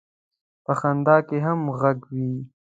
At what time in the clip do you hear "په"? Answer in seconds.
0.65-0.73